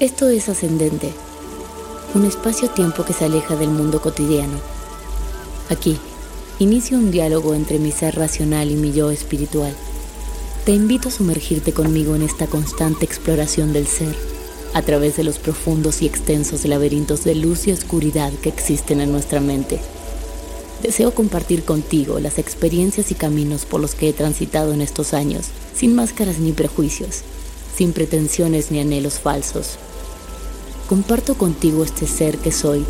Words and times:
Esto 0.00 0.28
es 0.28 0.48
Ascendente, 0.48 1.10
un 2.14 2.24
espacio-tiempo 2.24 3.04
que 3.04 3.12
se 3.12 3.24
aleja 3.24 3.56
del 3.56 3.70
mundo 3.70 4.00
cotidiano. 4.00 4.60
Aquí, 5.70 5.98
inicio 6.60 6.98
un 6.98 7.10
diálogo 7.10 7.52
entre 7.52 7.80
mi 7.80 7.90
ser 7.90 8.14
racional 8.14 8.70
y 8.70 8.76
mi 8.76 8.92
yo 8.92 9.10
espiritual. 9.10 9.74
Te 10.64 10.70
invito 10.70 11.08
a 11.08 11.10
sumergirte 11.10 11.72
conmigo 11.72 12.14
en 12.14 12.22
esta 12.22 12.46
constante 12.46 13.04
exploración 13.04 13.72
del 13.72 13.88
ser, 13.88 14.14
a 14.72 14.82
través 14.82 15.16
de 15.16 15.24
los 15.24 15.40
profundos 15.40 16.00
y 16.00 16.06
extensos 16.06 16.64
laberintos 16.64 17.24
de 17.24 17.34
luz 17.34 17.66
y 17.66 17.72
oscuridad 17.72 18.32
que 18.34 18.50
existen 18.50 19.00
en 19.00 19.10
nuestra 19.10 19.40
mente. 19.40 19.80
Deseo 20.80 21.12
compartir 21.12 21.64
contigo 21.64 22.20
las 22.20 22.38
experiencias 22.38 23.10
y 23.10 23.16
caminos 23.16 23.64
por 23.64 23.80
los 23.80 23.96
que 23.96 24.10
he 24.10 24.12
transitado 24.12 24.72
en 24.72 24.80
estos 24.80 25.12
años, 25.12 25.46
sin 25.74 25.96
máscaras 25.96 26.38
ni 26.38 26.52
prejuicios, 26.52 27.24
sin 27.78 27.94
pretensiones 27.94 28.70
ni 28.70 28.80
anhelos 28.80 29.20
falsos 29.20 29.78
comparto 30.88 31.34
contigo 31.34 31.84
este 31.84 32.06
ser 32.06 32.38
que 32.38 32.50
soy, 32.50 32.82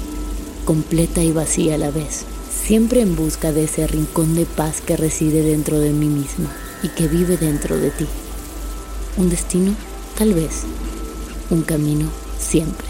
completa 0.64 1.20
y 1.24 1.32
vacía 1.32 1.74
a 1.74 1.78
la 1.78 1.90
vez, 1.90 2.22
siempre 2.48 3.00
en 3.00 3.16
busca 3.16 3.50
de 3.50 3.64
ese 3.64 3.88
rincón 3.88 4.36
de 4.36 4.46
paz 4.46 4.80
que 4.80 4.96
reside 4.96 5.42
dentro 5.42 5.80
de 5.80 5.90
mí 5.90 6.06
misma 6.06 6.54
y 6.84 6.88
que 6.90 7.08
vive 7.08 7.36
dentro 7.36 7.76
de 7.76 7.90
ti. 7.90 8.06
Un 9.16 9.30
destino, 9.30 9.74
tal 10.16 10.32
vez. 10.32 10.62
Un 11.50 11.62
camino, 11.62 12.08
siempre. 12.38 12.86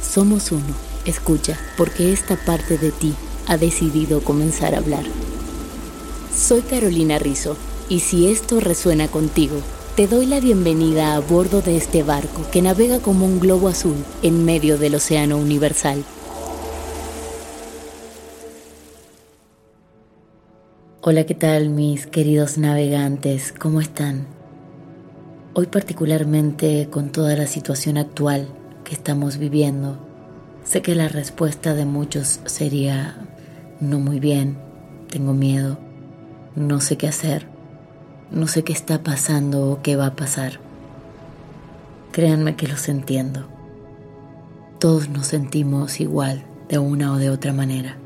Somos 0.00 0.52
uno. 0.52 0.90
Escucha, 1.06 1.58
porque 1.76 2.12
esta 2.12 2.36
parte 2.36 2.78
de 2.78 2.92
ti 2.92 3.14
ha 3.48 3.56
decidido 3.56 4.22
comenzar 4.22 4.76
a 4.76 4.78
hablar. 4.78 5.04
Soy 6.36 6.60
Carolina 6.60 7.18
Rizzo, 7.18 7.56
y 7.88 7.98
si 7.98 8.28
esto 8.28 8.60
resuena 8.60 9.08
contigo, 9.08 9.56
te 9.96 10.06
doy 10.06 10.26
la 10.26 10.40
bienvenida 10.40 11.14
a 11.14 11.20
bordo 11.20 11.62
de 11.62 11.76
este 11.76 12.02
barco 12.02 12.46
que 12.50 12.62
navega 12.62 13.00
como 13.00 13.26
un 13.26 13.40
globo 13.40 13.68
azul 13.68 13.96
en 14.22 14.44
medio 14.44 14.78
del 14.78 14.94
océano 14.94 15.36
universal. 15.36 16.04
Hola, 21.02 21.24
¿qué 21.24 21.34
tal 21.34 21.70
mis 21.70 22.06
queridos 22.06 22.56
navegantes? 22.56 23.52
¿Cómo 23.52 23.80
están? 23.80 24.26
Hoy 25.54 25.66
particularmente 25.66 26.88
con 26.90 27.10
toda 27.10 27.34
la 27.36 27.46
situación 27.46 27.98
actual 27.98 28.48
que 28.84 28.94
estamos 28.94 29.38
viviendo, 29.38 29.98
sé 30.64 30.82
que 30.82 30.94
la 30.94 31.08
respuesta 31.08 31.74
de 31.74 31.84
muchos 31.84 32.40
sería 32.44 33.16
no 33.80 33.98
muy 33.98 34.20
bien, 34.20 34.56
tengo 35.10 35.32
miedo, 35.32 35.78
no 36.54 36.80
sé 36.80 36.96
qué 36.96 37.08
hacer 37.08 37.59
no 38.30 38.46
sé 38.46 38.62
qué 38.62 38.72
está 38.72 39.02
pasando 39.02 39.70
o 39.70 39.82
qué 39.82 39.96
va 39.96 40.06
a 40.06 40.16
pasar. 40.16 40.60
Créanme 42.12 42.56
que 42.56 42.68
los 42.68 42.88
entiendo. 42.88 43.46
Todos 44.78 45.08
nos 45.08 45.26
sentimos 45.26 46.00
igual 46.00 46.44
de 46.68 46.78
una 46.78 47.12
o 47.12 47.18
de 47.18 47.30
otra 47.30 47.52
manera. 47.52 47.96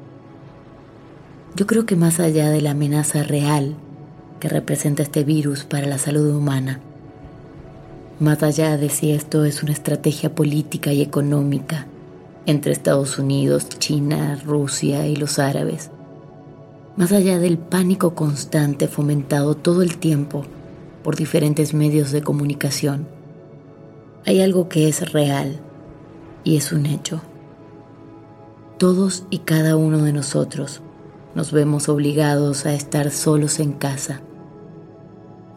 Yo 1.57 1.67
creo 1.67 1.87
que 1.87 1.95
más 1.95 2.21
allá 2.21 2.51
de 2.51 2.61
la 2.61 2.73
amenaza 2.73 3.23
real 3.23 3.77
que 4.41 4.49
representa 4.49 5.03
este 5.03 5.25
virus 5.25 5.65
para 5.65 5.87
la 5.87 5.99
salud 5.99 6.35
humana, 6.35 6.81
más 8.19 8.43
allá 8.43 8.77
de 8.77 8.89
si 8.89 9.13
esto 9.13 9.45
es 9.45 9.63
una 9.63 9.73
estrategia 9.73 10.35
política 10.35 10.93
y 10.93 11.03
económica 11.03 11.87
entre 12.47 12.73
Estados 12.73 13.19
Unidos, 13.19 13.69
China, 13.69 14.39
Rusia 14.45 15.07
y 15.07 15.17
los 15.17 15.39
árabes, 15.39 15.91
más 16.97 17.13
allá 17.13 17.39
del 17.39 17.59
pánico 17.59 18.15
constante 18.15 18.89
fomentado 18.89 19.57
todo 19.57 19.83
el 19.83 19.99
tiempo 19.99 20.45
por 21.03 21.17
diferentes 21.17 21.75
medios 21.75 22.13
de 22.13 22.23
comunicación, 22.23 23.09
hay 24.27 24.41
algo 24.41 24.69
que 24.69 24.89
es 24.89 25.13
real 25.13 25.61
y 26.45 26.57
es 26.57 26.73
un 26.73 26.87
hecho. 26.87 27.21
Todos 28.79 29.25
y 29.31 29.39
cada 29.41 29.77
uno 29.77 29.99
de 30.03 30.13
nosotros 30.13 30.81
nos 31.35 31.53
vemos 31.53 31.89
obligados 31.89 32.65
a 32.65 32.75
estar 32.75 33.11
solos 33.11 33.59
en 33.59 33.73
casa, 33.73 34.21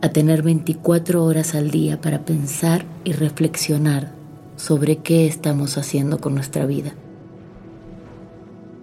a 0.02 0.10
tener 0.10 0.42
24 0.42 1.24
horas 1.24 1.56
al 1.56 1.72
día 1.72 2.02
para 2.02 2.26
pensar 2.26 2.86
y 3.04 3.14
reflexionar 3.14 4.14
sobre 4.56 4.98
qué 4.98 5.28
estamos 5.28 5.78
haciendo 5.78 6.20
con 6.20 6.36
nuestra 6.36 6.66
vida. 6.66 6.94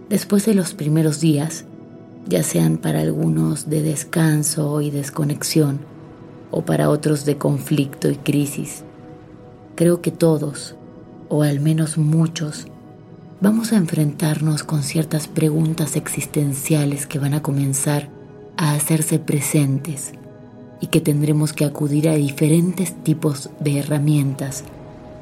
Después 0.08 0.46
de 0.46 0.54
los 0.54 0.74
primeros 0.74 1.20
días, 1.20 1.64
ya 2.26 2.42
sean 2.42 2.78
para 2.78 3.00
algunos 3.00 3.68
de 3.68 3.82
descanso 3.82 4.80
y 4.80 4.90
desconexión 4.90 5.80
o 6.50 6.62
para 6.62 6.88
otros 6.88 7.24
de 7.24 7.36
conflicto 7.36 8.10
y 8.10 8.16
crisis. 8.16 8.84
Creo 9.74 10.00
que 10.00 10.10
todos, 10.10 10.76
o 11.28 11.42
al 11.42 11.60
menos 11.60 11.98
muchos, 11.98 12.66
vamos 13.40 13.72
a 13.72 13.76
enfrentarnos 13.76 14.62
con 14.62 14.82
ciertas 14.82 15.26
preguntas 15.26 15.96
existenciales 15.96 17.06
que 17.06 17.18
van 17.18 17.34
a 17.34 17.42
comenzar 17.42 18.08
a 18.56 18.74
hacerse 18.74 19.18
presentes 19.18 20.12
y 20.80 20.88
que 20.88 21.00
tendremos 21.00 21.52
que 21.52 21.64
acudir 21.64 22.08
a 22.08 22.14
diferentes 22.14 22.94
tipos 23.02 23.50
de 23.58 23.78
herramientas 23.78 24.64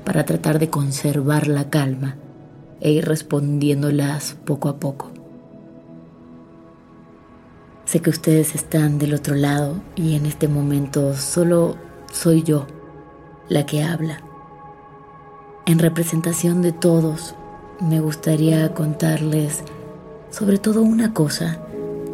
para 0.05 0.25
tratar 0.25 0.59
de 0.59 0.69
conservar 0.69 1.47
la 1.47 1.71
calma 1.71 2.17
e 2.81 2.91
ir 2.93 3.07
respondiéndolas 3.07 4.37
poco 4.45 4.69
a 4.69 4.79
poco. 4.79 5.12
Sé 7.93 8.01
que 8.01 8.09
ustedes 8.09 8.55
están 8.55 8.99
del 8.99 9.13
otro 9.13 9.35
lado 9.35 9.75
y 9.97 10.17
en 10.17 10.25
este 10.25 10.49
momento 10.49 11.15
solo 11.15 11.77
soy 12.11 12.43
yo 12.43 12.67
la 13.51 13.67
que 13.67 13.83
habla. 13.83 14.23
En 15.67 15.79
representación 15.79 16.63
de 16.63 16.73
todos, 16.73 17.35
me 17.81 18.01
gustaría 18.01 18.73
contarles 18.73 19.63
sobre 20.31 20.57
todo 20.57 20.81
una 20.81 21.13
cosa 21.13 21.61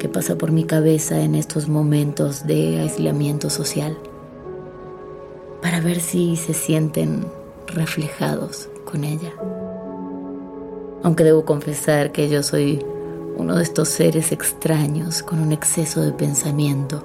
que 0.01 0.09
pasa 0.09 0.37
por 0.37 0.51
mi 0.51 0.65
cabeza 0.65 1.21
en 1.21 1.37
estos 1.37 1.69
momentos 1.69 2.45
de 2.45 2.81
aislamiento 2.81 3.49
social, 3.49 3.97
para 5.63 5.79
ver 5.79 6.01
si 6.01 6.35
se 6.35 6.55
sienten 6.55 7.25
reflejados 7.69 8.69
con 8.85 9.05
ella. 9.05 9.33
Aunque 11.05 11.23
debo 11.23 11.45
confesar 11.45 12.11
que 12.11 12.29
yo 12.29 12.43
soy 12.43 12.85
uno 13.39 13.57
de 13.57 13.63
estos 13.63 13.89
seres 13.89 14.33
extraños 14.33 15.23
con 15.23 15.39
un 15.41 15.53
exceso 15.53 16.03
de 16.03 16.13
pensamiento 16.13 17.03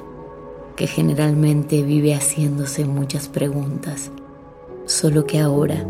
que 0.76 0.88
generalmente 0.88 1.84
vive 1.84 2.14
haciéndose 2.14 2.84
muchas 2.84 3.30
preguntas, 3.30 4.12
solo 4.86 5.26
que 5.26 5.40
ahora, 5.40 5.86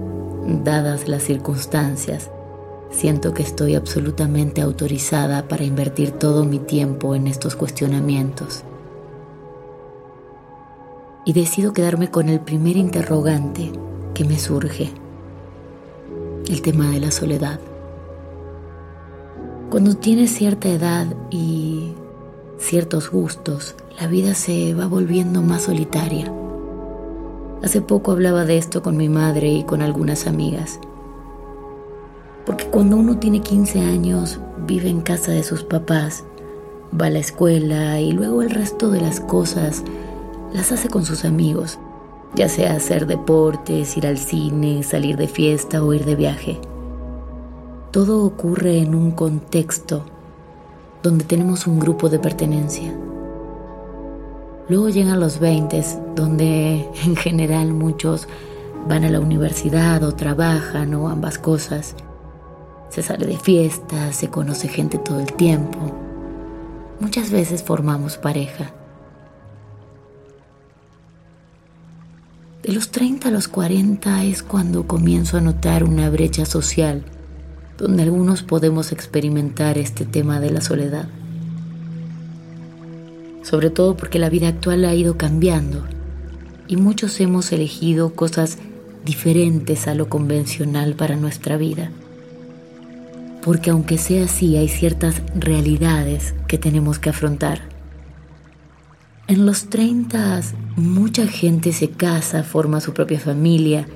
dadas 0.45 1.07
las 1.07 1.23
circunstancias, 1.23 2.29
siento 2.91 3.33
que 3.33 3.41
estoy 3.41 3.73
absolutamente 3.73 4.61
autorizada 4.61 5.47
para 5.47 5.63
invertir 5.63 6.11
todo 6.11 6.43
mi 6.45 6.59
tiempo 6.59 7.15
en 7.15 7.25
estos 7.25 7.55
cuestionamientos. 7.55 8.63
y 11.25 11.33
decido 11.33 11.73
quedarme 11.73 12.09
con 12.09 12.29
el 12.29 12.39
primer 12.39 12.77
interrogante 12.77 13.71
que 14.13 14.25
me 14.25 14.37
surge, 14.37 14.91
el 16.47 16.61
tema 16.61 16.91
de 16.91 16.99
la 16.99 17.11
soledad. 17.11 17.59
Cuando 19.73 19.95
tienes 19.95 20.29
cierta 20.29 20.69
edad 20.69 21.07
y 21.31 21.93
ciertos 22.59 23.09
gustos, 23.09 23.73
la 23.99 24.05
vida 24.05 24.35
se 24.35 24.75
va 24.75 24.85
volviendo 24.85 25.41
más 25.41 25.63
solitaria. 25.63 26.31
Hace 27.63 27.81
poco 27.81 28.11
hablaba 28.11 28.45
de 28.45 28.59
esto 28.59 28.83
con 28.83 28.97
mi 28.97 29.09
madre 29.09 29.51
y 29.51 29.63
con 29.63 29.81
algunas 29.81 30.27
amigas. 30.27 30.79
Porque 32.45 32.65
cuando 32.65 32.97
uno 32.97 33.17
tiene 33.17 33.41
15 33.41 33.79
años, 33.79 34.39
vive 34.67 34.89
en 34.89 35.01
casa 35.01 35.31
de 35.31 35.41
sus 35.41 35.63
papás, 35.63 36.23
va 36.93 37.07
a 37.07 37.09
la 37.09 37.17
escuela 37.17 37.99
y 37.99 38.11
luego 38.11 38.43
el 38.43 38.51
resto 38.51 38.91
de 38.91 39.01
las 39.01 39.21
cosas 39.21 39.83
las 40.53 40.71
hace 40.71 40.87
con 40.87 41.03
sus 41.03 41.25
amigos, 41.25 41.79
ya 42.35 42.47
sea 42.47 42.75
hacer 42.75 43.07
deportes, 43.07 43.97
ir 43.97 44.05
al 44.05 44.19
cine, 44.19 44.83
salir 44.83 45.17
de 45.17 45.27
fiesta 45.27 45.83
o 45.83 45.95
ir 45.95 46.05
de 46.05 46.15
viaje. 46.15 46.61
Todo 47.93 48.25
ocurre 48.25 48.79
en 48.79 48.95
un 48.95 49.11
contexto 49.11 50.03
donde 51.03 51.25
tenemos 51.25 51.67
un 51.67 51.77
grupo 51.79 52.09
de 52.09 52.17
pertenencia. 52.17 52.91
Luego 54.67 54.89
llegan 54.89 55.19
los 55.19 55.39
20, 55.39 55.79
donde 56.15 56.89
en 57.05 57.15
general 57.15 57.71
muchos 57.71 58.27
van 58.89 59.03
a 59.03 59.11
la 59.11 59.19
universidad 59.19 60.01
o 60.01 60.15
trabajan 60.15 60.95
o 60.95 61.07
ambas 61.07 61.37
cosas. 61.37 61.95
Se 62.89 63.03
sale 63.03 63.27
de 63.27 63.37
fiesta, 63.37 64.11
se 64.11 64.27
conoce 64.27 64.69
gente 64.69 64.97
todo 64.97 65.19
el 65.19 65.31
tiempo. 65.31 65.77
Muchas 66.99 67.29
veces 67.29 67.61
formamos 67.61 68.17
pareja. 68.17 68.71
De 72.63 72.73
los 72.73 72.89
30 72.89 73.27
a 73.27 73.31
los 73.31 73.47
40 73.47 74.23
es 74.23 74.41
cuando 74.41 74.87
comienzo 74.87 75.37
a 75.37 75.41
notar 75.41 75.83
una 75.83 76.09
brecha 76.09 76.45
social 76.47 77.05
donde 77.77 78.03
algunos 78.03 78.43
podemos 78.43 78.91
experimentar 78.91 79.77
este 79.77 80.05
tema 80.05 80.39
de 80.39 80.51
la 80.51 80.61
soledad. 80.61 81.07
Sobre 83.41 83.69
todo 83.69 83.97
porque 83.97 84.19
la 84.19 84.29
vida 84.29 84.47
actual 84.47 84.85
ha 84.85 84.93
ido 84.93 85.17
cambiando 85.17 85.83
y 86.67 86.77
muchos 86.77 87.19
hemos 87.19 87.51
elegido 87.51 88.13
cosas 88.13 88.57
diferentes 89.05 89.87
a 89.87 89.95
lo 89.95 90.07
convencional 90.07 90.95
para 90.95 91.15
nuestra 91.15 91.57
vida. 91.57 91.91
Porque 93.43 93.71
aunque 93.71 93.97
sea 93.97 94.25
así, 94.25 94.55
hay 94.55 94.69
ciertas 94.69 95.21
realidades 95.35 96.33
que 96.47 96.57
tenemos 96.57 96.99
que 96.99 97.09
afrontar. 97.09 97.73
En 99.27 99.45
los 99.45 99.69
30 99.69 100.41
mucha 100.75 101.27
gente 101.27 101.73
se 101.73 101.89
casa, 101.89 102.43
forma 102.43 102.81
su 102.81 102.93
propia 102.93 103.19
familia 103.19 103.87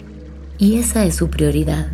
y 0.58 0.76
esa 0.76 1.06
es 1.06 1.16
su 1.16 1.30
prioridad. 1.30 1.88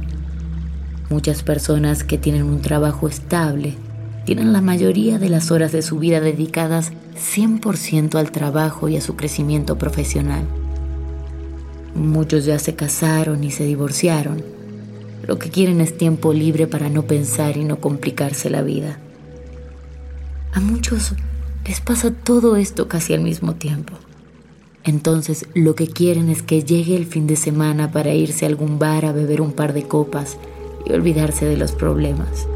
Muchas 1.13 1.43
personas 1.43 2.03
que 2.03 2.17
tienen 2.17 2.41
un 2.41 2.63
trabajo 2.63 3.07
estable 3.07 3.75
tienen 4.25 4.51
la 4.51 4.61
mayoría 4.61 5.19
de 5.19 5.29
las 5.29 5.51
horas 5.51 5.71
de 5.71 5.83
su 5.83 5.99
vida 5.99 6.19
dedicadas 6.19 6.91
100% 7.15 8.15
al 8.15 8.31
trabajo 8.31 8.89
y 8.89 8.97
a 8.97 9.01
su 9.01 9.15
crecimiento 9.15 9.77
profesional. 9.77 10.43
Muchos 11.93 12.45
ya 12.45 12.57
se 12.57 12.73
casaron 12.73 13.43
y 13.43 13.51
se 13.51 13.63
divorciaron. 13.63 14.43
Lo 15.27 15.37
que 15.37 15.51
quieren 15.51 15.81
es 15.81 15.95
tiempo 15.95 16.33
libre 16.33 16.65
para 16.65 16.89
no 16.89 17.03
pensar 17.03 17.57
y 17.57 17.63
no 17.63 17.79
complicarse 17.79 18.49
la 18.49 18.63
vida. 18.63 18.97
A 20.51 20.61
muchos 20.61 21.13
les 21.67 21.79
pasa 21.79 22.09
todo 22.09 22.55
esto 22.55 22.87
casi 22.87 23.13
al 23.13 23.21
mismo 23.21 23.53
tiempo. 23.53 23.93
Entonces 24.83 25.45
lo 25.53 25.75
que 25.75 25.85
quieren 25.85 26.29
es 26.29 26.41
que 26.41 26.63
llegue 26.63 26.95
el 26.95 27.05
fin 27.05 27.27
de 27.27 27.35
semana 27.35 27.91
para 27.91 28.15
irse 28.15 28.45
a 28.45 28.49
algún 28.49 28.79
bar 28.79 29.05
a 29.05 29.11
beber 29.11 29.41
un 29.41 29.51
par 29.51 29.73
de 29.73 29.83
copas 29.83 30.39
y 30.85 30.93
olvidarse 30.93 31.45
de 31.45 31.57
los 31.57 31.71
problemas. 31.73 32.47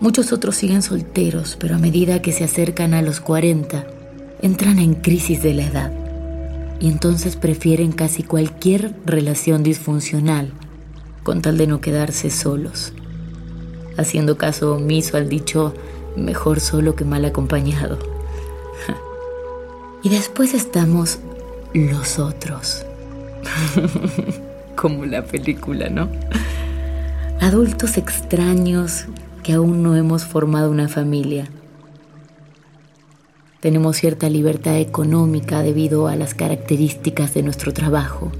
Muchos 0.00 0.32
otros 0.32 0.56
siguen 0.56 0.82
solteros, 0.82 1.56
pero 1.60 1.74
a 1.74 1.78
medida 1.78 2.22
que 2.22 2.32
se 2.32 2.44
acercan 2.44 2.94
a 2.94 3.02
los 3.02 3.20
40, 3.20 3.84
entran 4.40 4.78
en 4.78 4.94
crisis 4.94 5.42
de 5.42 5.54
la 5.54 5.66
edad 5.66 5.92
y 6.80 6.88
entonces 6.88 7.36
prefieren 7.36 7.92
casi 7.92 8.22
cualquier 8.22 8.94
relación 9.04 9.62
disfuncional 9.62 10.52
con 11.22 11.42
tal 11.42 11.58
de 11.58 11.66
no 11.66 11.82
quedarse 11.82 12.30
solos, 12.30 12.94
haciendo 13.98 14.38
caso 14.38 14.76
omiso 14.76 15.18
al 15.18 15.28
dicho 15.28 15.74
mejor 16.16 16.60
solo 16.60 16.96
que 16.96 17.04
mal 17.04 17.24
acompañado. 17.24 17.98
Y 20.02 20.08
después 20.08 20.54
estamos 20.54 21.18
los 21.74 22.18
otros. 22.18 22.86
Como 24.80 25.04
la 25.04 25.22
película, 25.22 25.90
¿no? 25.90 26.08
Adultos 27.38 27.98
extraños 27.98 29.04
que 29.42 29.52
aún 29.52 29.82
no 29.82 29.94
hemos 29.94 30.24
formado 30.24 30.70
una 30.70 30.88
familia. 30.88 31.48
Tenemos 33.60 33.98
cierta 33.98 34.30
libertad 34.30 34.78
económica 34.78 35.62
debido 35.62 36.08
a 36.08 36.16
las 36.16 36.32
características 36.32 37.34
de 37.34 37.42
nuestro 37.42 37.74
trabajo, 37.74 38.32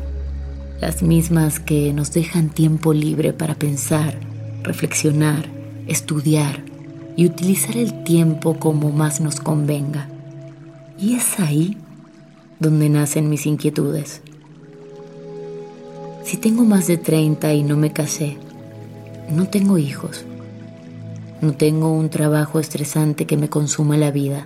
las 0.80 1.02
mismas 1.02 1.60
que 1.60 1.92
nos 1.92 2.14
dejan 2.14 2.48
tiempo 2.48 2.94
libre 2.94 3.34
para 3.34 3.54
pensar, 3.54 4.14
reflexionar, 4.62 5.44
estudiar, 5.88 6.64
y 7.16 7.26
utilizar 7.26 7.76
el 7.76 8.02
tiempo 8.02 8.54
como 8.58 8.90
más 8.92 9.20
nos 9.20 9.40
convenga. 9.40 10.08
Y 10.98 11.16
es 11.16 11.38
ahí 11.38 11.76
donde 12.60 12.88
nacen 12.88 13.28
mis 13.28 13.44
inquietudes. 13.44 14.22
Si 16.24 16.36
tengo 16.36 16.64
más 16.64 16.86
de 16.86 16.98
30 16.98 17.54
y 17.54 17.62
no 17.62 17.76
me 17.76 17.92
casé, 17.92 18.36
no 19.30 19.48
tengo 19.48 19.78
hijos, 19.78 20.24
no 21.40 21.52
tengo 21.52 21.92
un 21.92 22.10
trabajo 22.10 22.60
estresante 22.60 23.26
que 23.26 23.38
me 23.38 23.48
consuma 23.48 23.96
la 23.96 24.10
vida, 24.10 24.44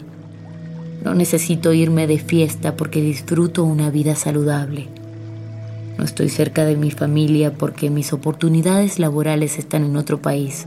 no 1.02 1.14
necesito 1.14 1.72
irme 1.72 2.06
de 2.06 2.18
fiesta 2.18 2.76
porque 2.76 3.02
disfruto 3.02 3.64
una 3.64 3.90
vida 3.90 4.14
saludable. 4.14 4.88
No 5.98 6.04
estoy 6.04 6.28
cerca 6.28 6.64
de 6.64 6.76
mi 6.76 6.90
familia 6.90 7.52
porque 7.52 7.90
mis 7.90 8.12
oportunidades 8.12 8.98
laborales 8.98 9.58
están 9.58 9.84
en 9.84 9.96
otro 9.96 10.22
país. 10.22 10.66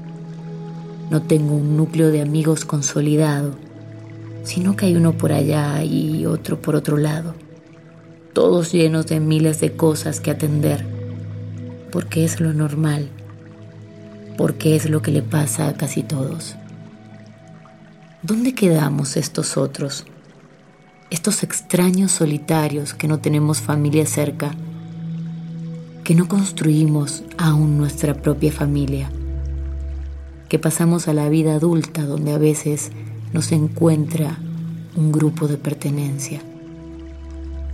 No 1.09 1.21
tengo 1.21 1.56
un 1.56 1.77
núcleo 1.77 2.09
de 2.09 2.21
amigos 2.21 2.65
consolidado, 2.65 3.56
sino 4.44 4.75
que 4.75 4.88
hay 4.88 4.95
uno 4.95 5.13
por 5.13 5.31
allá 5.31 5.83
y 5.83 6.25
otro 6.25 6.62
por 6.62 6.75
otro 6.75 6.98
lado, 6.98 7.33
todos 8.33 8.71
llenos 8.71 9.07
de 9.07 9.19
miles 9.19 9.59
de 9.59 9.71
cosas 9.71 10.19
que 10.19 10.31
atender, 10.31 10.96
porque 11.97 12.23
es 12.23 12.39
lo 12.39 12.54
normal, 12.54 13.09
porque 14.37 14.75
es 14.75 14.87
lo 14.87 15.01
que 15.01 15.09
le 15.09 15.23
pasa 15.23 15.68
a 15.68 15.73
casi 15.73 16.04
todos. 16.04 16.56
¿Dónde 18.21 18.54
quedamos 18.54 19.18
estos 19.18 19.57
otros? 19.57 20.06
Estos 21.09 21.42
extraños 21.42 22.11
solitarios 22.11 22.94
que 22.94 23.07
no 23.07 23.18
tenemos 23.18 23.61
familia 23.61 24.06
cerca, 24.06 24.51
que 26.04 26.13
no 26.13 26.27
construimos 26.27 27.23
aún 27.35 27.80
nuestra 27.80 28.13
propia 28.13 28.51
familia 28.51 29.09
que 30.49 30.59
pasamos 30.59 31.07
a 31.07 31.16
la 31.16 31.27
vida 31.30 31.56
adulta 31.56 32.06
donde 32.06 32.31
a 32.31 32.37
veces 32.37 32.92
nos 33.33 33.51
encuentra 33.51 34.37
un 34.95 35.11
grupo 35.11 35.47
de 35.47 35.57
pertenencia, 35.57 36.42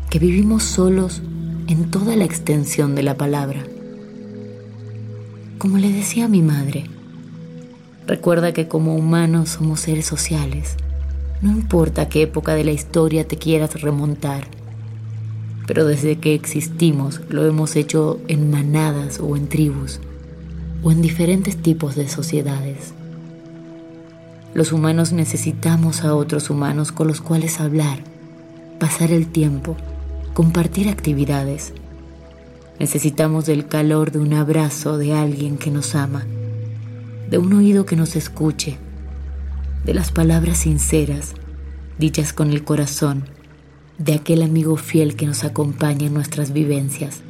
que 0.09 0.17
vivimos 0.17 0.63
solos 0.63 1.21
en 1.67 1.91
toda 1.91 2.15
la 2.15 2.23
extensión 2.23 2.95
de 2.95 3.03
la 3.03 3.17
palabra. 3.17 3.65
Como 5.57 5.77
le 5.77 5.91
decía 5.91 6.27
mi 6.27 6.41
madre, 6.41 6.85
recuerda 8.05 8.53
que 8.53 8.67
como 8.67 8.95
humanos 8.95 9.49
somos 9.49 9.79
seres 9.79 10.05
sociales. 10.05 10.75
No 11.41 11.51
importa 11.51 12.09
qué 12.09 12.23
época 12.23 12.53
de 12.53 12.63
la 12.63 12.71
historia 12.71 13.27
te 13.27 13.37
quieras 13.37 13.81
remontar, 13.81 14.47
pero 15.67 15.85
desde 15.85 16.17
que 16.17 16.33
existimos 16.33 17.21
lo 17.29 17.45
hemos 17.45 17.75
hecho 17.75 18.19
en 18.27 18.51
manadas 18.51 19.19
o 19.19 19.37
en 19.37 19.47
tribus 19.47 19.99
o 20.83 20.91
en 20.91 21.01
diferentes 21.01 21.55
tipos 21.57 21.95
de 21.95 22.09
sociedades. 22.09 22.93
Los 24.53 24.71
humanos 24.71 25.13
necesitamos 25.13 26.03
a 26.03 26.15
otros 26.15 26.49
humanos 26.49 26.91
con 26.91 27.07
los 27.07 27.21
cuales 27.21 27.59
hablar, 27.59 27.99
pasar 28.79 29.11
el 29.11 29.27
tiempo, 29.27 29.77
compartir 30.33 30.89
actividades. 30.89 31.73
Necesitamos 32.83 33.45
del 33.45 33.65
calor 33.65 34.11
de 34.11 34.19
un 34.19 34.33
abrazo 34.33 34.97
de 34.97 35.13
alguien 35.13 35.57
que 35.57 35.71
nos 35.71 35.95
ama, 35.95 36.25
de 37.29 37.37
un 37.37 37.53
oído 37.53 37.85
que 37.85 37.95
nos 37.95 38.17
escuche, 38.17 38.77
de 39.85 39.93
las 39.93 40.11
palabras 40.11 40.57
sinceras, 40.57 41.31
dichas 41.97 42.33
con 42.33 42.51
el 42.51 42.65
corazón, 42.65 43.23
de 43.99 44.15
aquel 44.15 44.43
amigo 44.43 44.75
fiel 44.75 45.15
que 45.15 45.25
nos 45.25 45.45
acompaña 45.45 46.07
en 46.07 46.13
nuestras 46.13 46.51
vivencias. 46.51 47.21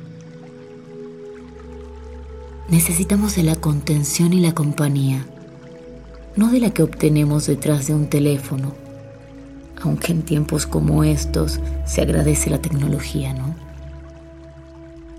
Necesitamos 2.68 3.36
de 3.36 3.44
la 3.44 3.56
contención 3.56 4.34
y 4.34 4.40
la 4.40 4.56
compañía, 4.56 5.24
no 6.36 6.50
de 6.50 6.62
la 6.62 6.72
que 6.72 6.82
obtenemos 6.82 7.46
detrás 7.46 7.86
de 7.86 7.94
un 7.94 8.08
teléfono, 8.08 8.74
Aunque 9.84 10.14
en 10.14 10.24
tiempos 10.24 10.66
como 10.66 11.04
estos 11.04 11.60
se 11.86 12.02
agradece 12.02 12.50
la 12.50 12.60
tecnología, 12.60 13.36
¿no? 13.36 13.63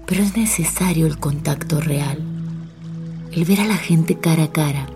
Pero 0.06 0.22
es 0.22 0.36
necesario 0.36 1.06
el 1.06 1.18
contacto 1.18 1.80
real, 1.80 2.18
el 3.32 3.44
ver 3.44 3.60
a 3.60 3.66
la 3.66 3.76
gente 3.76 4.16
cara 4.16 4.44
a 4.44 4.52
cara, 4.52 4.86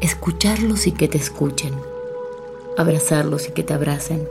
escucharlos 0.00 0.86
y 0.86 0.92
que 0.92 1.08
te 1.08 1.16
escuchen, 1.16 1.72
abrazarlos 2.76 3.48
y 3.48 3.52
que 3.52 3.62
te 3.62 3.72
abracen, 3.72 4.22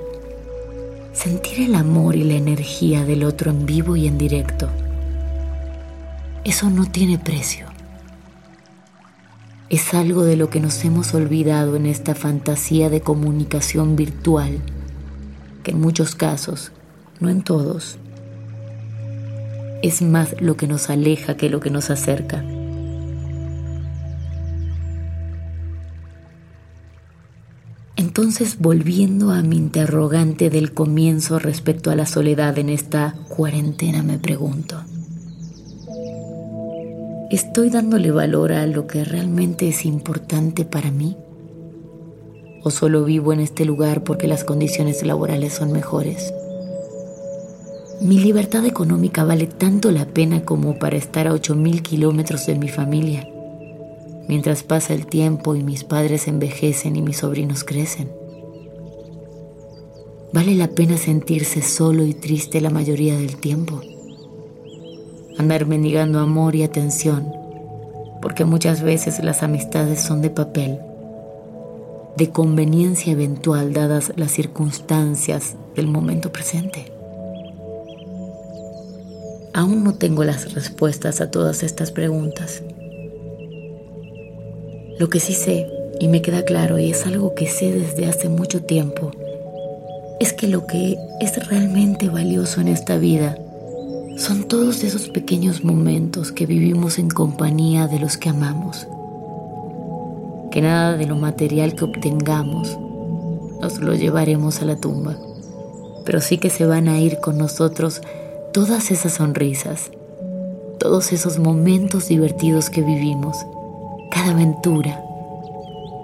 sentir 1.11 1.61
el 1.61 1.75
amor 1.75 2.15
y 2.15 2.23
la 2.23 2.35
energía 2.35 3.03
del 3.03 3.23
otro 3.23 3.51
en 3.51 3.65
vivo 3.65 3.95
y 3.95 4.07
en 4.07 4.17
directo. 4.17 4.69
Eso 6.43 6.69
no 6.69 6.85
tiene 6.85 7.17
precio. 7.17 7.67
Es 9.69 9.93
algo 9.95 10.23
de 10.23 10.35
lo 10.35 10.51
que 10.51 10.59
nos 10.59 10.85
hemos 10.85 11.15
olvidado 11.15 11.75
en 11.75 11.87
esta 11.87 12.13
fantasía 12.13 12.89
de 12.91 13.01
comunicación 13.01 13.95
virtual, 13.95 14.59
que 15.63 15.71
en 15.71 15.81
muchos 15.81 16.13
casos, 16.13 16.71
no 17.19 17.29
en 17.29 17.41
todos, 17.41 17.97
es 19.83 20.01
más 20.01 20.41
lo 20.41 20.57
que 20.57 20.65
nos 20.65 20.89
aleja 20.89 21.37
que 21.37 21.49
lo 21.49 21.59
que 21.59 21.69
nos 21.69 21.91
acerca. 21.91 22.43
Entonces, 27.95 28.57
volviendo 28.59 29.31
a 29.31 29.43
mi 29.43 29.57
interrogante 29.57 30.49
del 30.49 30.73
comienzo 30.73 31.37
respecto 31.37 31.91
a 31.91 31.95
la 31.95 32.05
soledad 32.05 32.57
en 32.57 32.69
esta 32.69 33.13
cuarentena, 33.27 34.03
me 34.03 34.17
pregunto, 34.17 34.81
¿Estoy 37.29 37.71
dándole 37.71 38.11
valor 38.11 38.51
a 38.51 38.67
lo 38.67 38.85
que 38.85 39.03
realmente 39.03 39.67
es 39.67 39.85
importante 39.85 40.65
para 40.65 40.91
mí? 40.91 41.17
¿O 42.63 42.69
solo 42.69 43.03
vivo 43.03 43.33
en 43.33 43.39
este 43.39 43.65
lugar 43.65 44.03
porque 44.03 44.27
las 44.27 44.43
condiciones 44.43 45.03
laborales 45.03 45.53
son 45.53 45.71
mejores? 45.71 46.31
¿Mi 48.03 48.19
libertad 48.19 48.65
económica 48.65 49.23
vale 49.23 49.47
tanto 49.47 49.91
la 49.91 50.05
pena 50.05 50.43
como 50.45 50.77
para 50.77 50.97
estar 50.97 51.27
a 51.27 51.33
8.000 51.33 51.81
kilómetros 51.81 52.45
de 52.45 52.55
mi 52.55 52.67
familia? 52.67 53.27
Mientras 54.27 54.63
pasa 54.63 54.93
el 54.93 55.07
tiempo 55.07 55.55
y 55.55 55.63
mis 55.63 55.83
padres 55.83 56.27
envejecen 56.27 56.95
y 56.95 57.01
mis 57.01 57.17
sobrinos 57.17 57.63
crecen. 57.63 58.11
¿Vale 60.31 60.55
la 60.55 60.67
pena 60.67 60.97
sentirse 60.97 61.61
solo 61.61 62.03
y 62.03 62.13
triste 62.13 62.61
la 62.61 62.69
mayoría 62.69 63.17
del 63.17 63.37
tiempo? 63.37 63.81
andar 65.37 65.65
mendigando 65.65 66.19
amor 66.19 66.55
y 66.55 66.63
atención, 66.63 67.33
porque 68.21 68.45
muchas 68.45 68.81
veces 68.81 69.23
las 69.23 69.43
amistades 69.43 70.01
son 70.01 70.21
de 70.21 70.29
papel, 70.29 70.79
de 72.15 72.29
conveniencia 72.29 73.13
eventual 73.13 73.73
dadas 73.73 74.13
las 74.15 74.31
circunstancias 74.31 75.55
del 75.75 75.87
momento 75.87 76.31
presente. 76.31 76.92
Aún 79.55 79.83
no 79.83 79.93
tengo 79.93 80.23
las 80.23 80.55
respuestas 80.55 81.21
a 81.21 81.29
todas 81.29 81.61
estas 81.61 81.91
preguntas. 81.91 82.63
Lo 84.97 85.09
que 85.09 85.19
sí 85.19 85.33
sé, 85.33 85.67
y 85.99 86.07
me 86.07 86.23
queda 86.23 86.43
claro, 86.43 86.79
y 86.79 86.89
es 86.89 87.05
algo 87.05 87.35
que 87.35 87.47
sé 87.47 87.71
desde 87.71 88.07
hace 88.07 88.29
mucho 88.29 88.63
tiempo, 88.63 89.11
es 90.19 90.33
que 90.33 90.47
lo 90.47 90.65
que 90.65 90.97
es 91.21 91.47
realmente 91.49 92.09
valioso 92.09 92.61
en 92.61 92.67
esta 92.67 92.97
vida 92.97 93.37
son 94.17 94.45
todos 94.45 94.83
esos 94.83 95.09
pequeños 95.09 95.63
momentos 95.63 96.31
que 96.31 96.47
vivimos 96.47 96.97
en 96.97 97.09
compañía 97.09 97.87
de 97.87 97.99
los 97.99 98.17
que 98.17 98.29
amamos. 98.29 98.87
Que 100.51 100.61
nada 100.61 100.97
de 100.97 101.05
lo 101.05 101.15
material 101.15 101.75
que 101.75 101.85
obtengamos 101.85 102.75
nos 103.61 103.79
lo 103.79 103.93
llevaremos 103.93 104.61
a 104.61 104.65
la 104.65 104.77
tumba, 104.77 105.15
pero 106.05 106.21
sí 106.21 106.39
que 106.39 106.49
se 106.49 106.65
van 106.65 106.87
a 106.87 106.99
ir 106.99 107.19
con 107.19 107.37
nosotros 107.37 108.01
todas 108.53 108.91
esas 108.91 109.13
sonrisas, 109.13 109.91
todos 110.79 111.11
esos 111.11 111.39
momentos 111.39 112.07
divertidos 112.07 112.69
que 112.69 112.81
vivimos, 112.81 113.37
cada 114.11 114.31
aventura, 114.31 115.03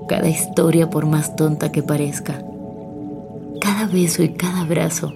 cada 0.08 0.27
historia 0.27 0.89
por 0.89 1.06
más 1.06 1.36
tonta 1.36 1.72
que 1.72 1.84
parezca, 1.84 2.44
cada 3.62 3.88
beso 3.88 4.24
y 4.24 4.29
cada 4.29 4.62
abrazo 4.62 5.13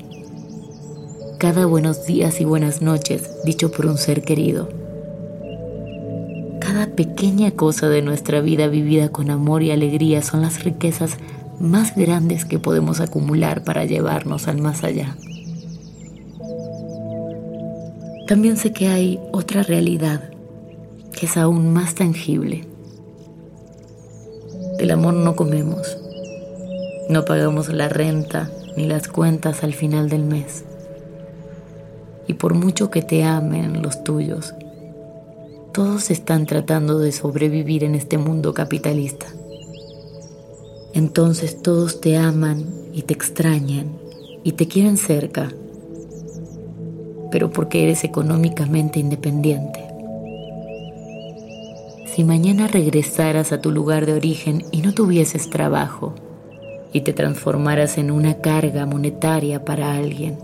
cada 1.44 1.66
buenos 1.66 2.06
días 2.06 2.40
y 2.40 2.46
buenas 2.46 2.82
noches 2.82 3.30
dicho 3.44 3.70
por 3.70 3.86
un 3.88 3.98
ser 3.98 4.22
querido. 4.22 4.70
Cada 6.62 6.88
pequeña 6.96 7.52
cosa 7.52 7.90
de 7.90 8.02
nuestra 8.02 8.40
vida 8.40 8.70
vivida 8.70 9.10
con 9.10 9.30
amor 9.30 9.62
y 9.62 9.72
alegría 9.72 10.22
son 10.22 10.42
las 10.42 10.64
riquezas 10.64 11.18
más 11.60 11.98
grandes 11.98 12.46
que 12.46 12.60
podemos 12.60 13.02
acumular 13.02 13.66
para 13.66 13.84
llevarnos 13.84 14.48
al 14.48 14.62
más 14.62 14.86
allá. 14.86 15.18
También 18.28 18.58
sé 18.58 18.72
que 18.72 18.88
hay 18.88 19.20
otra 19.32 19.64
realidad 19.64 20.30
que 21.12 21.26
es 21.26 21.38
aún 21.38 21.74
más 21.74 21.96
tangible. 21.96 22.66
Del 24.78 24.92
amor 24.92 25.14
no 25.14 25.36
comemos, 25.36 25.98
no 27.10 27.26
pagamos 27.26 27.70
la 27.70 27.90
renta 27.90 28.50
ni 28.76 28.88
las 28.88 29.08
cuentas 29.08 29.64
al 29.64 29.74
final 29.74 30.10
del 30.10 30.24
mes 30.24 30.66
y 32.28 32.34
por 32.34 32.54
mucho 32.54 32.90
que 32.90 33.02
te 33.02 33.24
amen 33.24 33.82
los 33.82 34.04
tuyos, 34.04 34.54
todos 35.74 36.12
están 36.12 36.46
tratando 36.46 37.00
de 37.00 37.12
sobrevivir 37.12 37.84
en 37.84 37.96
este 37.96 38.18
mundo 38.18 38.54
capitalista. 38.54 39.28
Entonces 40.94 41.62
todos 41.62 42.02
te 42.02 42.18
aman 42.18 42.66
y 42.94 43.02
te 43.04 43.14
extrañan 43.14 43.98
y 44.44 44.54
te 44.54 44.68
quieren 44.68 44.98
cerca, 44.98 45.52
pero 47.34 47.50
porque 47.50 47.82
eres 47.82 48.04
económicamente 48.04 49.00
independiente. 49.00 49.80
Si 52.06 52.24
mañana 52.24 52.68
regresaras 52.68 53.52
a 53.52 53.60
tu 53.60 53.72
lugar 53.72 54.06
de 54.06 54.14
origen 54.14 54.64
y 54.70 54.84
no 54.84 54.94
tuvieses 54.94 55.50
trabajo 55.50 56.14
y 56.94 57.02
te 57.02 57.12
transformaras 57.12 57.98
en 57.98 58.12
una 58.12 58.36
carga 58.36 58.86
monetaria 58.86 59.66
para 59.66 59.96
alguien, 59.96 60.38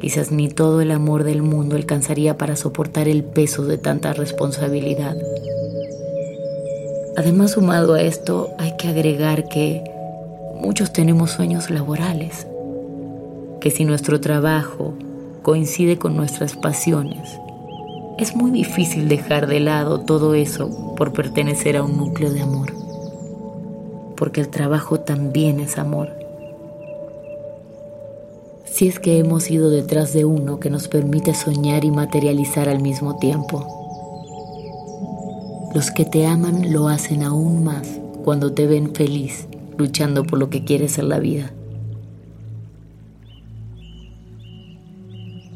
Quizás 0.00 0.32
ni 0.32 0.48
todo 0.48 0.80
el 0.80 0.90
amor 0.90 1.22
del 1.22 1.42
mundo 1.42 1.76
alcanzaría 1.76 2.36
para 2.36 2.56
soportar 2.56 3.06
el 3.06 3.22
peso 3.22 3.64
de 3.66 3.78
tanta 3.78 4.12
responsabilidad. 4.12 5.16
Además, 7.16 7.52
sumado 7.52 7.94
a 7.94 8.02
esto, 8.02 8.50
hay 8.58 8.76
que 8.76 8.88
agregar 8.88 9.46
que 9.46 9.84
muchos 10.60 10.92
tenemos 10.92 11.30
sueños 11.30 11.70
laborales, 11.70 12.48
que 13.60 13.70
si 13.70 13.84
nuestro 13.84 14.20
trabajo 14.20 14.94
coincide 15.42 15.98
con 15.98 16.16
nuestras 16.16 16.56
pasiones, 16.56 17.38
es 18.18 18.34
muy 18.36 18.50
difícil 18.50 19.08
dejar 19.08 19.46
de 19.46 19.60
lado 19.60 20.00
todo 20.00 20.34
eso 20.34 20.94
por 20.96 21.12
pertenecer 21.12 21.76
a 21.76 21.82
un 21.82 21.96
núcleo 21.96 22.32
de 22.32 22.42
amor, 22.42 22.72
porque 24.16 24.40
el 24.40 24.48
trabajo 24.48 25.00
también 25.00 25.60
es 25.60 25.78
amor 25.78 26.22
si 28.72 28.88
es 28.88 28.98
que 28.98 29.18
hemos 29.18 29.50
ido 29.50 29.68
detrás 29.68 30.14
de 30.14 30.24
uno 30.24 30.58
que 30.58 30.70
nos 30.70 30.88
permite 30.88 31.34
soñar 31.34 31.84
y 31.84 31.90
materializar 31.90 32.70
al 32.70 32.80
mismo 32.80 33.18
tiempo. 33.18 33.66
Los 35.74 35.90
que 35.90 36.06
te 36.06 36.26
aman 36.26 36.72
lo 36.72 36.88
hacen 36.88 37.22
aún 37.22 37.64
más 37.64 38.00
cuando 38.24 38.54
te 38.54 38.66
ven 38.66 38.94
feliz, 38.94 39.46
luchando 39.76 40.24
por 40.24 40.38
lo 40.38 40.48
que 40.48 40.64
quieres 40.64 40.96
en 40.96 41.10
la 41.10 41.18
vida. 41.18 41.52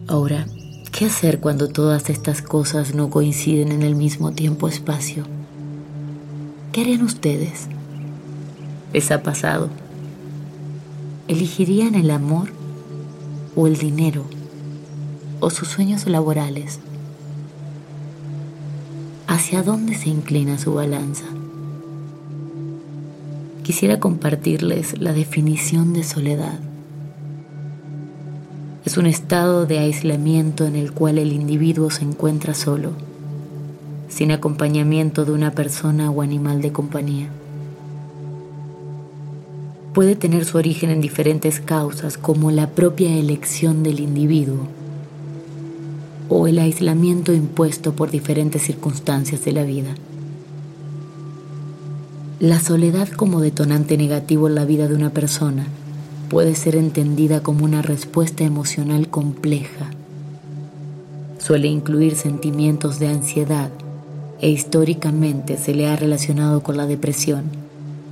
Ahora, 0.09 0.47
¿qué 0.93 1.07
hacer 1.07 1.41
cuando 1.41 1.67
todas 1.69 2.11
estas 2.11 2.41
cosas 2.41 2.95
no 2.95 3.11
coinciden 3.11 3.73
en 3.73 3.83
el 3.83 3.97
mismo 3.97 4.31
tiempo-espacio? 4.31 5.25
¿Qué 6.71 6.83
harían 6.83 7.03
ustedes? 7.03 7.67
¿Les 8.93 9.11
ha 9.11 9.25
pasado? 9.25 9.69
¿Elegirían 11.27 11.97
el 11.97 12.13
amor 12.13 12.51
o 13.57 13.67
el 13.67 13.79
dinero 13.79 14.25
o 15.41 15.51
sus 15.51 15.67
sueños 15.67 16.07
laborales? 16.07 16.79
¿Hacia 19.27 19.65
dónde 19.65 19.97
se 19.97 20.09
inclina 20.09 20.57
su 20.57 20.73
balanza? 20.73 21.25
Quisiera 23.65 23.99
compartirles 23.99 25.01
la 25.01 25.13
definición 25.13 25.93
de 25.95 26.05
soledad. 26.05 26.61
Es 28.87 28.97
un 28.97 29.05
estado 29.05 29.67
de 29.67 29.79
aislamiento 29.79 30.65
en 30.65 30.77
el 30.77 30.93
cual 30.93 31.19
el 31.19 31.35
individuo 31.35 31.91
se 31.91 32.05
encuentra 32.05 32.55
solo, 32.55 32.93
sin 34.09 34.33
acompañamiento 34.33 35.27
de 35.27 35.33
una 35.33 35.51
persona 35.51 36.11
o 36.11 36.23
animal 36.23 36.63
de 36.63 36.73
compañía 36.73 37.29
puede 39.97 40.15
tener 40.15 40.45
su 40.45 40.59
origen 40.59 40.91
en 40.91 41.01
diferentes 41.01 41.59
causas 41.59 42.19
como 42.19 42.51
la 42.51 42.69
propia 42.69 43.17
elección 43.17 43.83
del 43.83 44.01
individuo 44.01 44.69
o 46.29 46.47
el 46.47 46.59
aislamiento 46.59 47.33
impuesto 47.33 47.95
por 47.95 48.11
diferentes 48.11 48.61
circunstancias 48.61 49.43
de 49.47 49.53
la 49.53 49.63
vida. 49.63 49.95
La 52.41 52.61
soledad 52.61 53.09
como 53.09 53.41
detonante 53.41 53.97
negativo 53.97 54.49
en 54.49 54.57
la 54.57 54.67
vida 54.67 54.87
de 54.87 54.95
una 54.95 55.09
persona 55.09 55.67
puede 56.29 56.55
ser 56.55 56.77
entendida 56.77 57.43
como 57.43 57.65
una 57.65 57.83
respuesta 57.83 58.45
emocional 58.45 59.09
compleja. 59.09 59.91
Suele 61.39 61.69
incluir 61.69 62.17
sentimientos 62.17 62.99
de 62.99 63.09
ansiedad 63.09 63.71
e 64.41 64.51
históricamente 64.51 65.57
se 65.57 65.75
le 65.75 65.87
ha 65.87 65.97
relacionado 65.97 66.63
con 66.63 66.77
la 66.77 66.87
depresión 66.87 67.45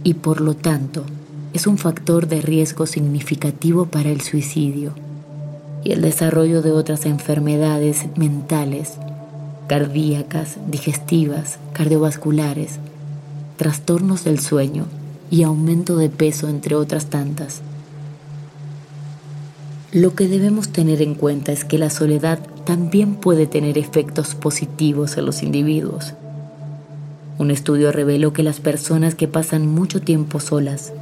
y 0.04 0.14
por 0.14 0.40
lo 0.40 0.54
tanto 0.54 1.04
es 1.52 1.66
un 1.66 1.78
factor 1.78 2.28
de 2.28 2.40
riesgo 2.40 2.86
significativo 2.86 3.86
para 3.86 4.10
el 4.10 4.20
suicidio 4.20 4.92
y 5.82 5.92
el 5.92 6.02
desarrollo 6.02 6.62
de 6.62 6.72
otras 6.72 7.06
enfermedades 7.06 8.06
mentales, 8.16 8.94
cardíacas, 9.66 10.56
digestivas, 10.68 11.58
cardiovasculares, 11.72 12.78
trastornos 13.56 14.24
del 14.24 14.40
sueño 14.40 14.86
y 15.30 15.42
aumento 15.42 15.96
de 15.96 16.08
peso, 16.08 16.48
entre 16.48 16.74
otras 16.74 17.06
tantas. 17.06 17.60
Lo 19.94 20.14
que 20.14 20.28
debemos 20.28 20.68
tener 20.68 21.00
en 21.00 21.14
cuenta 21.14 21.52
es 21.52 21.64
que 21.64 21.78
la 21.78 21.88
soledad 21.88 22.38
también 22.66 23.14
puede 23.14 23.46
tener 23.46 23.78
efectos 23.78 24.34
positivos 24.34 25.16
en 25.16 25.24
los 25.24 25.42
individuos. 25.42 26.12
Un 27.38 27.50
estudio 27.50 27.90
reveló 27.92 28.34
que 28.34 28.42
las 28.42 28.60
personas 28.60 29.14
que 29.14 29.28
pasan 29.28 29.66
mucho 29.66 30.02
tiempo 30.02 30.40
solas 30.40 30.92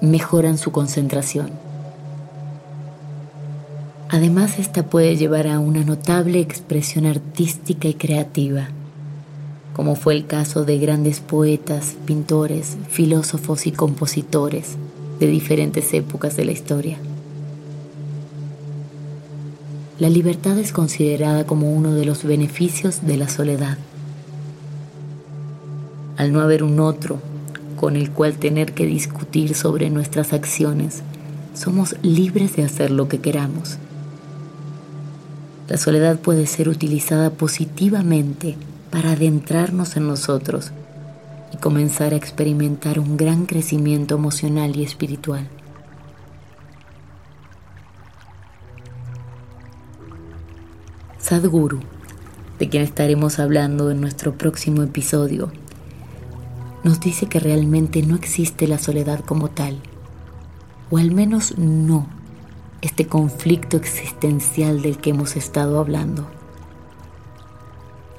mejoran 0.00 0.58
su 0.58 0.72
concentración. 0.72 1.50
Además, 4.08 4.58
esta 4.58 4.86
puede 4.86 5.16
llevar 5.16 5.46
a 5.46 5.60
una 5.60 5.84
notable 5.84 6.40
expresión 6.40 7.06
artística 7.06 7.86
y 7.86 7.94
creativa 7.94 8.70
como 9.80 9.94
fue 9.94 10.14
el 10.14 10.26
caso 10.26 10.66
de 10.66 10.78
grandes 10.78 11.20
poetas, 11.20 11.94
pintores, 12.04 12.76
filósofos 12.90 13.66
y 13.66 13.72
compositores 13.72 14.76
de 15.18 15.26
diferentes 15.26 15.94
épocas 15.94 16.36
de 16.36 16.44
la 16.44 16.52
historia. 16.52 16.98
La 20.00 20.08
libertad 20.08 20.58
es 20.58 20.72
considerada 20.72 21.44
como 21.44 21.70
uno 21.70 21.92
de 21.92 22.06
los 22.06 22.24
beneficios 22.24 23.06
de 23.06 23.18
la 23.18 23.28
soledad. 23.28 23.76
Al 26.16 26.32
no 26.32 26.40
haber 26.40 26.62
un 26.62 26.80
otro 26.80 27.18
con 27.76 27.96
el 27.96 28.10
cual 28.10 28.38
tener 28.38 28.72
que 28.72 28.86
discutir 28.86 29.54
sobre 29.54 29.90
nuestras 29.90 30.32
acciones, 30.32 31.02
somos 31.52 31.96
libres 32.00 32.56
de 32.56 32.64
hacer 32.64 32.90
lo 32.90 33.08
que 33.08 33.18
queramos. 33.18 33.76
La 35.68 35.76
soledad 35.76 36.18
puede 36.18 36.46
ser 36.46 36.70
utilizada 36.70 37.28
positivamente 37.28 38.56
para 38.90 39.12
adentrarnos 39.12 39.98
en 39.98 40.06
nosotros 40.06 40.72
y 41.52 41.58
comenzar 41.58 42.14
a 42.14 42.16
experimentar 42.16 43.00
un 43.00 43.18
gran 43.18 43.44
crecimiento 43.44 44.14
emocional 44.14 44.74
y 44.76 44.82
espiritual. 44.82 45.46
Sadhguru, 51.30 51.78
de 52.58 52.68
quien 52.68 52.82
estaremos 52.82 53.38
hablando 53.38 53.92
en 53.92 54.00
nuestro 54.00 54.36
próximo 54.36 54.82
episodio, 54.82 55.52
nos 56.82 56.98
dice 56.98 57.26
que 57.26 57.38
realmente 57.38 58.02
no 58.02 58.16
existe 58.16 58.66
la 58.66 58.78
soledad 58.78 59.20
como 59.20 59.48
tal, 59.48 59.78
o 60.90 60.98
al 60.98 61.12
menos 61.12 61.56
no 61.56 62.08
este 62.82 63.06
conflicto 63.06 63.76
existencial 63.76 64.82
del 64.82 64.98
que 64.98 65.10
hemos 65.10 65.36
estado 65.36 65.78
hablando. 65.78 66.28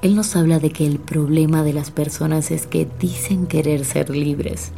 Él 0.00 0.16
nos 0.16 0.34
habla 0.34 0.58
de 0.58 0.70
que 0.70 0.86
el 0.86 0.98
problema 0.98 1.62
de 1.62 1.74
las 1.74 1.90
personas 1.90 2.50
es 2.50 2.66
que 2.66 2.88
dicen 2.98 3.46
querer 3.46 3.84
ser 3.84 4.08
libres, 4.08 4.72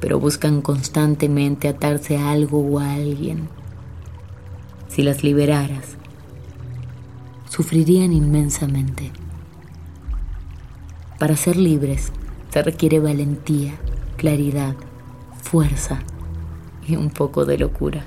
pero 0.00 0.18
buscan 0.18 0.60
constantemente 0.60 1.68
atarse 1.68 2.16
a 2.16 2.32
algo 2.32 2.58
o 2.58 2.80
a 2.80 2.94
alguien. 2.94 3.48
Si 4.88 5.04
las 5.04 5.22
liberaras, 5.22 5.98
sufrirían 7.54 8.12
inmensamente. 8.12 9.12
Para 11.20 11.36
ser 11.36 11.56
libres 11.56 12.10
se 12.50 12.62
requiere 12.64 12.98
valentía, 12.98 13.74
claridad, 14.16 14.74
fuerza 15.40 16.00
y 16.84 16.96
un 16.96 17.10
poco 17.10 17.44
de 17.44 17.56
locura. 17.56 18.04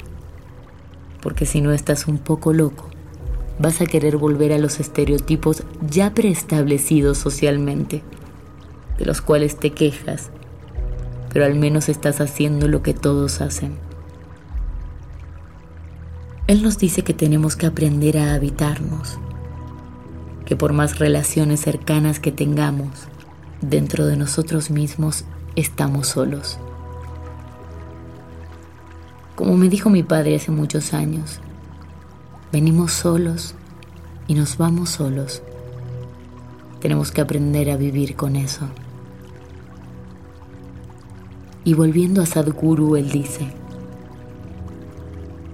Porque 1.21 1.45
si 1.45 1.61
no 1.61 1.71
estás 1.71 2.09
un 2.09 2.17
poco 2.17 2.51
loco, 2.51 2.89
vas 3.57 3.79
a 3.79 3.85
querer 3.85 4.17
volver 4.17 4.51
a 4.51 4.57
los 4.57 4.81
estereotipos 4.81 5.63
ya 5.89 6.13
preestablecidos 6.13 7.17
socialmente, 7.17 8.03
de 8.97 9.05
los 9.05 9.21
cuales 9.21 9.57
te 9.57 9.71
quejas, 9.71 10.29
pero 11.31 11.45
al 11.45 11.55
menos 11.55 11.87
estás 11.87 12.19
haciendo 12.19 12.67
lo 12.67 12.83
que 12.83 12.93
todos 12.93 13.39
hacen. 13.39 13.77
Él 16.47 16.63
nos 16.63 16.77
dice 16.77 17.03
que 17.03 17.13
tenemos 17.13 17.55
que 17.55 17.65
aprender 17.65 18.17
a 18.17 18.33
habitarnos, 18.33 19.19
que 20.47 20.55
por 20.55 20.73
más 20.73 20.97
relaciones 20.97 21.59
cercanas 21.59 22.19
que 22.19 22.31
tengamos, 22.31 22.89
dentro 23.61 24.07
de 24.07 24.17
nosotros 24.17 24.71
mismos 24.71 25.25
estamos 25.55 26.07
solos. 26.07 26.57
Como 29.35 29.55
me 29.55 29.69
dijo 29.69 29.91
mi 29.91 30.01
padre 30.01 30.37
hace 30.37 30.49
muchos 30.49 30.95
años, 30.95 31.39
Venimos 32.49 32.93
solos 32.93 33.55
y 34.25 34.33
nos 34.33 34.57
vamos 34.57 34.91
solos. 34.91 35.41
Tenemos 36.79 37.11
que 37.11 37.19
aprender 37.19 37.69
a 37.69 37.75
vivir 37.75 38.15
con 38.15 38.37
eso. 38.37 38.69
Y 41.65 41.73
volviendo 41.73 42.21
a 42.21 42.25
Sadhguru, 42.25 42.95
él 42.95 43.11
dice, 43.11 43.49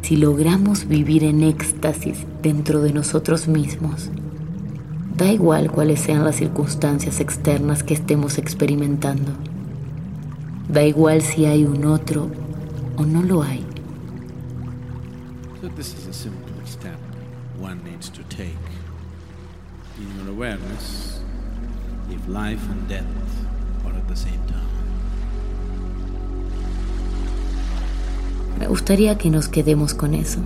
si 0.04 0.18
logramos 0.18 0.88
vivir 0.88 1.24
en 1.24 1.42
éxtasis 1.42 2.28
dentro 2.44 2.80
de 2.82 2.94
nosotros 2.94 3.48
mismos, 3.48 4.12
da 5.16 5.32
igual 5.32 5.72
cuáles 5.72 6.00
sean 6.00 6.24
las 6.24 6.38
circunstancias 6.38 7.20
externas 7.20 7.84
que 7.84 7.94
estemos 7.94 8.38
experimentando. 8.38 9.32
Da 10.68 10.84
igual 10.84 11.22
si 11.22 11.46
hay 11.46 11.66
un 11.66 11.86
otro 11.86 12.30
o 12.98 13.06
no 13.06 13.22
lo 13.22 13.44
hay. 13.44 13.66
one 17.60 17.82
needs 17.86 18.10
to 18.10 18.22
take 18.24 18.66
in 19.98 20.08
your 20.18 20.30
awareness 20.30 21.22
if 22.10 22.28
life 22.28 22.62
and 22.70 22.90
death 22.90 23.06
are 23.86 23.96
at 23.96 24.08
the 24.10 24.16
same 24.16 24.42
time. 24.48 24.64
Me 28.60 28.68
gustaría 28.68 29.18
que 29.18 29.30
nos 29.30 29.48
quedemos 29.48 29.94
con 29.94 30.14
eso, 30.14 30.40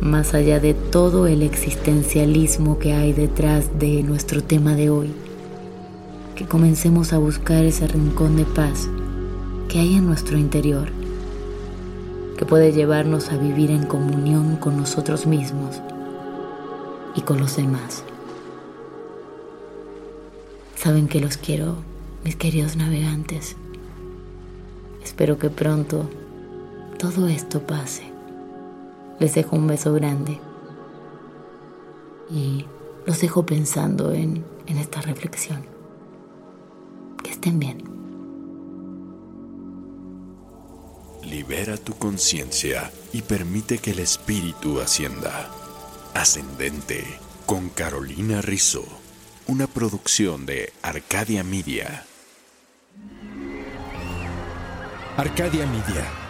más 0.00 0.32
allá 0.32 0.60
de 0.60 0.72
todo 0.72 1.26
el 1.26 1.42
existencialismo 1.42 2.78
que 2.78 2.94
hay 2.94 3.12
detrás 3.12 3.78
de 3.78 4.02
nuestro 4.02 4.42
tema 4.42 4.74
de 4.74 4.88
hoy, 4.88 5.12
que 6.34 6.46
comencemos 6.46 7.12
a 7.12 7.18
buscar 7.18 7.64
ese 7.64 7.86
rincón 7.86 8.36
de 8.36 8.44
paz 8.44 8.88
que 9.68 9.78
hay 9.78 9.96
en 9.96 10.06
nuestro 10.06 10.38
interior, 10.38 10.88
que 12.38 12.46
puede 12.46 12.72
llevarnos 12.72 13.30
a 13.30 13.36
vivir 13.36 13.70
en 13.70 13.84
comunión 13.84 14.56
con 14.56 14.78
nosotros 14.78 15.26
mismos 15.26 15.80
y 17.14 17.20
con 17.20 17.38
los 17.38 17.56
demás. 17.56 18.02
Saben 20.76 21.08
que 21.08 21.20
los 21.20 21.36
quiero, 21.36 21.76
mis 22.24 22.36
queridos 22.36 22.76
navegantes. 22.76 23.54
Espero 25.04 25.38
que 25.38 25.50
pronto 25.50 26.08
todo 26.98 27.28
esto 27.28 27.60
pase. 27.60 28.19
Les 29.20 29.34
dejo 29.34 29.54
un 29.54 29.66
beso 29.66 29.92
grande 29.92 30.40
y 32.30 32.64
los 33.06 33.20
dejo 33.20 33.44
pensando 33.44 34.12
en, 34.12 34.44
en 34.66 34.78
esta 34.78 35.00
reflexión. 35.02 35.66
Que 37.22 37.30
estén 37.30 37.58
bien. 37.58 37.84
Libera 41.22 41.76
tu 41.76 41.94
conciencia 41.94 42.90
y 43.12 43.22
permite 43.22 43.78
que 43.78 43.90
el 43.90 43.98
espíritu 43.98 44.80
ascienda. 44.80 45.50
Ascendente 46.14 47.04
con 47.46 47.68
Carolina 47.68 48.40
Rizzo, 48.40 48.84
una 49.46 49.66
producción 49.66 50.46
de 50.46 50.72
Arcadia 50.82 51.44
Media. 51.44 52.06
Arcadia 55.16 55.66
Media. 55.66 56.29